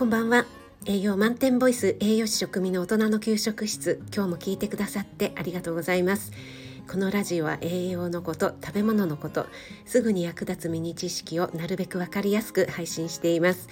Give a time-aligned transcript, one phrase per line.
[0.00, 0.46] こんばんは。
[0.86, 4.00] 栄養満点ボイス栄養士食味の大人の給食室。
[4.16, 6.32] 今日も聞いてくださってありがとうございます。
[6.90, 9.44] このラジオは栄養のこと食べ物のこと
[9.84, 13.68] すぐに役立つミニ知識をなるべくわかりやすく配信しています。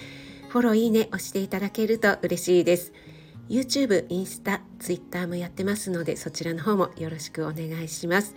[0.51, 2.93] フォローいいね押していただけると嬉しいです。
[3.49, 8.35] YouTube、インスタ、Twitter もやってますのでそちらの方もよろしくお願いします。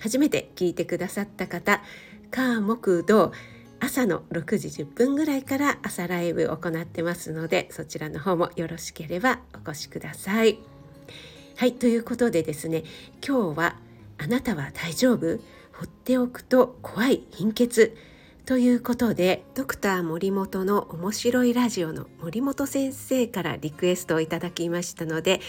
[0.00, 1.82] 初めて聞いてくださった方、
[2.30, 3.32] 火木土
[3.80, 10.58] 朝の6時10分ぐらいから朝ライブを行ってますのでそちらの方もよろしければお越しください。
[11.56, 12.84] はいということでですね
[13.26, 13.76] 今日は
[14.18, 15.38] 「あなたは大丈夫？
[15.72, 17.96] 放っておくと怖い貧血」
[18.46, 25.40] ということでドクター森本の面白いラジオの森本先生からリクエストをいただきましたので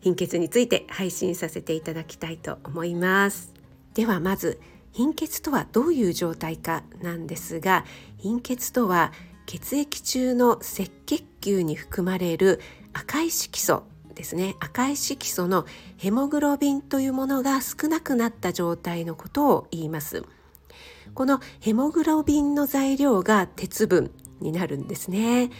[0.00, 3.54] 貧血について配信させていただきたいと思います。
[3.94, 4.60] ではまず
[4.98, 7.84] 貧血とはどういう状態かなんですが
[8.16, 9.12] 貧血とは
[9.46, 12.60] 血液中の赤血球に含まれる
[12.92, 14.56] 赤い色素ですね。
[14.58, 15.66] 赤い色素の
[15.98, 20.24] ヘモグロビンというものが少なくなった状態のことを言います。
[21.14, 24.10] このヘモグロビンの材料が鉄分
[24.40, 25.50] になるんですね。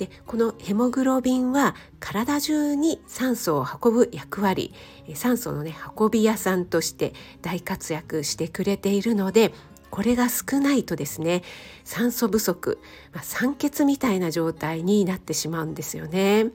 [0.00, 4.72] でこのヘモグロビンは体中に酸素を運ぶ役割
[5.14, 7.12] 酸素のね運び屋さんとして
[7.42, 9.52] 大活躍してくれているので
[9.90, 11.42] これが少ないとですね
[11.84, 12.78] 酸素不足、
[13.12, 16.46] まあ、酸欠みたいな状態になってしまうんですよね。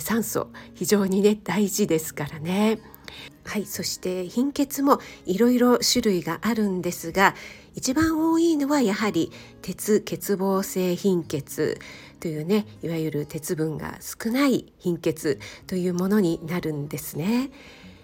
[0.00, 2.78] 酸素非常にね大事ですからね。
[3.44, 7.34] はいそして貧血もいろいろ種類があるんですが
[7.74, 11.78] 一番多いのはやはり鉄欠乏性貧血
[12.20, 17.50] というねいわゆる鉄分が少ない貧血というものになるんですね。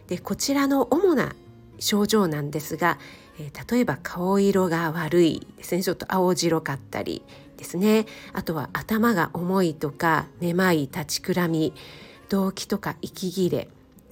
[0.09, 1.35] でこちらの主な
[1.79, 2.99] 症状なんですが、
[3.39, 7.23] えー、例えば顔色が悪いですねちょっと青白かったり
[7.57, 11.73] ですねあとは頭が重いとかめまい立ちくらみ
[12.28, 13.69] 動悸とか息切れ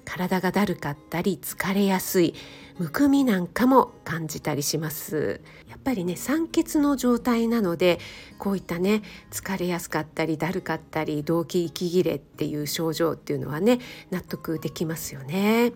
[0.09, 2.35] 体がだるかったり疲れやすい
[2.79, 7.99] むくみなんかも感じたりしますやっぱりね酸欠の状態なので
[8.39, 13.81] こういったね疲れやすかったりだるかったり動悸息切れっていう症状っていうのはね
[14.11, 15.73] 納得できますよね。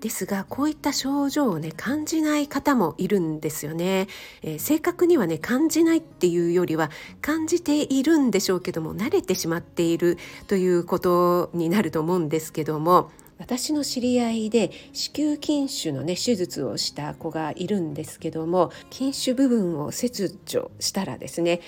[0.00, 4.06] ですがこういった症状をね感じない方もいるんですよね、
[4.42, 6.90] えー、正確にはね感じないっていうよりは
[7.20, 10.16] 感じているんでしょうけども慣れてしまっている
[10.46, 21.60] ということになると思うんですけども私の知り合いで子宮筋腫のね手術をした子がいるんですけども筋腫部分を切除したらですね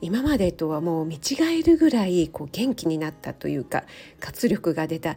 [0.00, 3.84] 今までとはもう見違えるぐらいこう元気になったというか
[4.20, 5.16] 活力が出たっ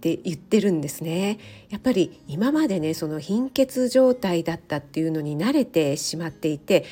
[0.00, 1.38] て言ってるんですね。
[1.68, 6.86] やっぱり今までねその貧血状態だったっていうのに慣れてしまっていて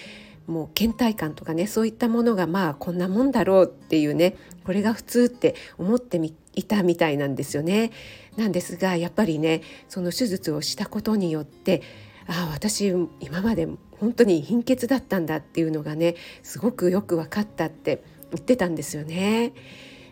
[0.49, 6.21] もう倦怠感とかねそういったものがまあこんなもんだろうっていうねこれが普通って思って
[6.55, 7.93] いたみたいなんですよね。
[8.37, 11.83] なんですがやっぱりねその手術をしたことによって
[12.27, 12.89] ああ私
[13.21, 13.69] 今まで
[14.01, 19.53] 本当に貧血だったんだっていうのがねすごくよく分かったって言ってたんですよね。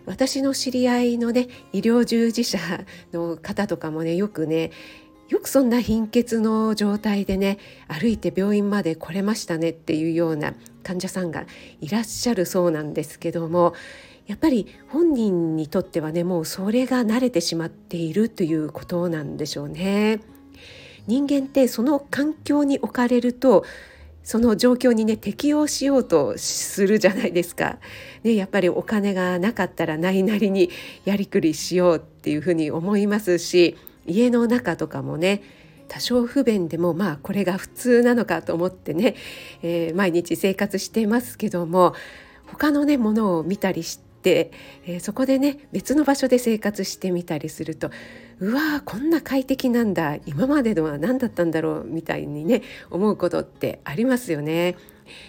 [0.06, 2.58] 私の知り合いのね医療従事者
[3.12, 4.70] の方とかもねよくね
[5.28, 10.54] よくそんな貧血の状態でね歩いて病院まで来れましたねっていうような
[10.84, 11.46] 患者さんが
[11.80, 13.74] いらっしゃるそうなんですけども
[14.26, 20.20] やっぱり本人にとってはねもうそれが慣れてしまっているということなんでしょうね。
[21.06, 23.64] 人間ってその環境に置かれると
[24.24, 27.78] その状況にね適応しようとするじゃないですか。
[28.24, 30.70] ね、やっぱりお金がなかったらないなりに
[31.04, 33.76] やりくりしようっていうふうに思いますし
[34.06, 35.42] 家の中とかもね
[35.88, 39.14] 多少不便でもまあこれが普通なのかと思ってね、
[39.62, 41.94] えー、毎日生活してますけども
[42.46, 44.50] 他のねものを見たりして、
[44.86, 47.92] えー、そこでね別の場所で生活してみたりすると
[48.40, 54.74] うわーこんな快適なんだ今までのは何だったんだろうみたいにね思うことってありますよね。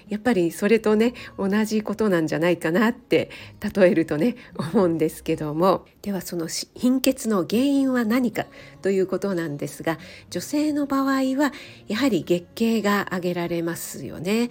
[0.10, 3.30] やっぱりそれとね同じことなんじゃないかなって
[3.76, 8.48] 例えるとね思うんですけどもではその貧血の原因は何か
[8.82, 10.00] ということなんですが
[10.32, 11.54] 女性の場合は
[11.88, 14.50] やはり月経が挙げられますよね。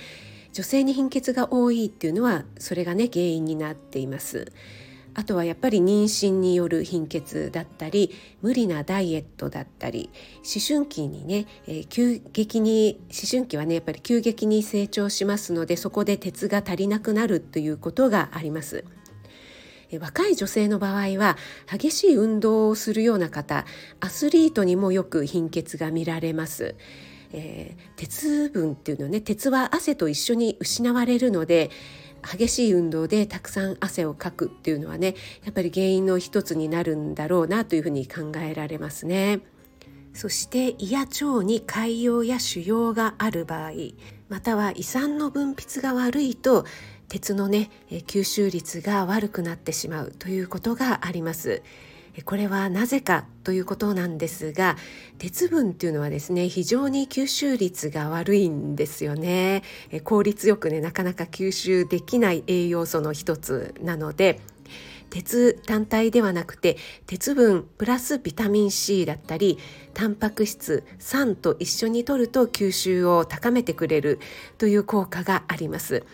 [0.57, 4.51] 女性に貧血が多いっていうのはそれがね原因になっています。
[5.13, 8.11] あとはやっぱり妊娠による貧血だったり
[8.41, 18.85] 無理なダイエットだったり思春期にね、えー、急激に思春期はねやっぱり急激に成長しますのでそこで鉄が足りなくなるということがあります。
[20.01, 21.37] 若い女性の場合は
[21.71, 23.67] 激しい運動をするような方
[24.01, 26.77] アスリートにもよく貧血が見られます。
[27.33, 31.71] えー、鉄分っていうのはね鉄は汗と一緒に失われるので
[32.23, 35.15] 激しい運動でたくさん汗をかくっていうのはね
[35.45, 39.41] やっぱり原因の一つになるんだろうなというふうに考えられますね。
[40.13, 43.73] そして胃や腸に潰瘍や腫瘍がある場合
[44.31, 46.65] または胃酸の分泌が悪いと
[47.09, 51.63] 鉄のね吸収率が悪くなってしまうということがあります。
[52.25, 54.77] これはなぜかということなんですが
[55.19, 59.63] 鉄分っていうのはですね非常に吸収率が悪いんですよね
[60.05, 64.41] 効率よくねなかなか吸収できない栄養素の一つなので
[65.11, 66.77] 鉄単体ではなくて
[67.07, 69.59] 鉄分プラスビタミン C だったり
[69.95, 74.19] タンパク質酸と一緒に摂ると吸収を高めてくれる
[74.59, 76.05] という効果があります。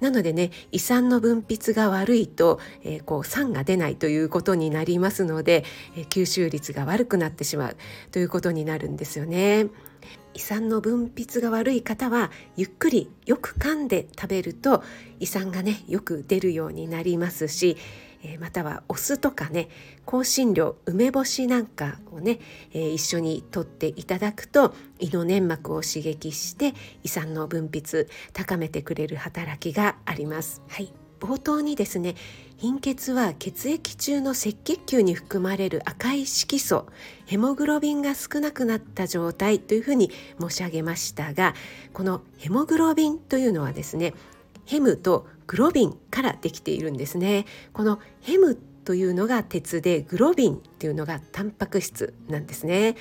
[0.00, 5.64] なのでね胃酸の分泌が悪いと、えー、こう酸が出ないということになりますので、
[5.96, 7.76] えー、吸収率が悪くなってしまう
[8.12, 9.68] ということになるんですよね。
[10.34, 14.82] 胃酸の分泌が悪い方はゆっくりよく噛んで食べると
[15.18, 17.78] 胃酸がねよく出るようになりますし
[18.26, 19.68] えまたはお酢とかね
[20.04, 22.40] 香辛料梅干しなんかをね、
[22.72, 26.74] えー、一緒にとっていただくと胃の粘膜を刺激して
[27.04, 30.62] 胃酸の分泌高めてくれる働きがあります。
[30.68, 32.14] はい冒頭にですね
[32.58, 36.86] 貧血は血液中の赤血球に含まれる赤い色素
[37.26, 41.54] ヘモグロビンが少なくなった状態というふうに申し上げましたが
[41.92, 44.14] このヘモグロビンというのはですね
[44.64, 47.46] ヘムとグロビンからできているんですね。
[47.72, 52.96] このヘムというのが鉄でグロビンっていうのがタンパク質なんですね。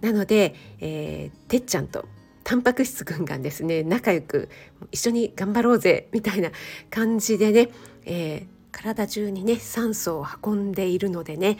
[0.00, 2.06] なので、えー、てっちゃんと
[2.44, 3.82] タンパク質くんがですね。
[3.82, 4.48] 仲良く
[4.92, 6.50] 一緒に頑張ろうぜみたいな
[6.90, 7.70] 感じでね、
[8.04, 11.58] えー、体中にね酸素を運んでいるのでね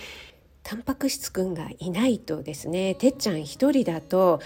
[0.62, 4.40] タンパク質くんがいないとですねてっちゃん一人だと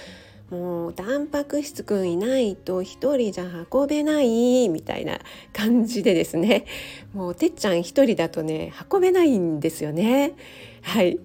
[0.50, 5.20] もうタンパク質くんいないと一人じゃ運べないみたいな
[5.52, 6.64] 感じでですね
[7.14, 10.32] もうてっちゃん一人だとね運べないんですよね。
[10.82, 11.18] はい、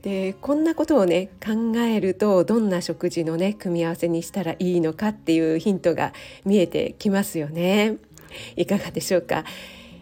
[0.00, 6.14] でこんなことをね考えるとどんな食事のね組み合わせにしたらいいのかっていうヒントが
[6.46, 7.96] 見えてきますよね。
[8.56, 9.44] いかがでしょうか？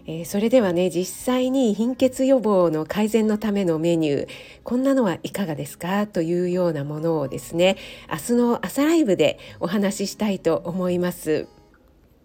[0.07, 4.29] えー、それではね実際に貧血予防の改善のためのメニュー
[4.65, 6.07] こんなのはいかがですか？
[6.07, 7.77] というようなものをですね
[8.11, 11.47] 明日の朝ライブでお話ししたいと思います。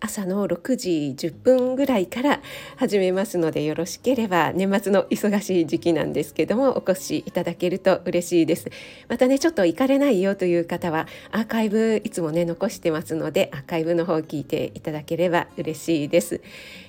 [0.05, 2.41] 朝の6時10分ぐらいから
[2.75, 8.69] 始めますのでよろしければ年末の忙しい時期なんですけどもお越しいただけると嬉しいです。
[9.07, 16.41] またねちょっと行かれないよという方はアーカイブいつもね残してますのでアーカイブの方聞いていただければ嬉しいです、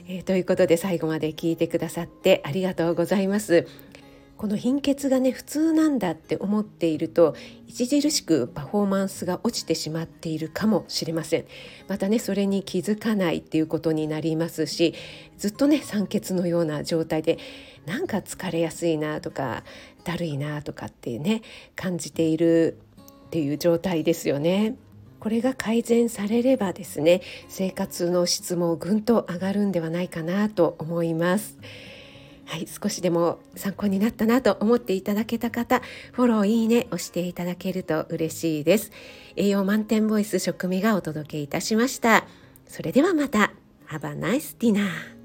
[0.08, 3.66] えー、ということで最後まで聞いてくださってありがとうございます。
[4.36, 7.34] この貧血がね普通なんだって思っていると
[7.70, 11.46] 著しくパフォーマンスが落ちてしまっているかもしれません
[11.88, 14.94] またねそれに気づかないっていうことになりますし
[15.38, 17.38] ずっとね酸欠のような状態で
[17.86, 19.62] なんか疲れやすいなとか
[20.04, 21.42] だるいなとかってね
[21.74, 22.78] 感じている
[23.26, 24.76] っていう状態ですよね。
[25.18, 31.58] これが改善されればですね生活の質もぐんと上がるんではないかなと思います。
[32.46, 35.82] はい、少しでも参考になったなと思っていただけた方、
[36.12, 38.92] フォロー、いいね押していただけると嬉しいです。
[39.34, 42.24] 栄養満点ボイス食味がお届けいたしました。
[42.66, 43.52] それではまた。
[43.88, 45.15] Have a nice dinner!